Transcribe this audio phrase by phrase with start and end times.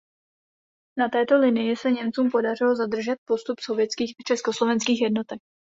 [0.97, 5.39] Na této linii se Němcům podařilo zadržet postup sovětských a československých jednotek.